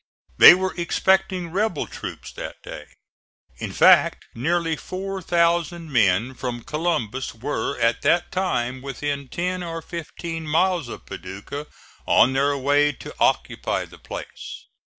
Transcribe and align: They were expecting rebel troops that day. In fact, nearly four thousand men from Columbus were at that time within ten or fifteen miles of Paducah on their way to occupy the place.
They 0.39 0.55
were 0.55 0.73
expecting 0.79 1.51
rebel 1.51 1.85
troops 1.85 2.31
that 2.31 2.63
day. 2.63 2.87
In 3.59 3.71
fact, 3.71 4.25
nearly 4.33 4.75
four 4.75 5.21
thousand 5.21 5.93
men 5.93 6.33
from 6.33 6.63
Columbus 6.63 7.35
were 7.35 7.77
at 7.79 8.01
that 8.01 8.31
time 8.31 8.81
within 8.81 9.27
ten 9.27 9.61
or 9.61 9.79
fifteen 9.79 10.47
miles 10.47 10.89
of 10.89 11.05
Paducah 11.05 11.67
on 12.07 12.33
their 12.33 12.57
way 12.57 12.93
to 12.93 13.13
occupy 13.19 13.85
the 13.85 13.99
place. 13.99 14.65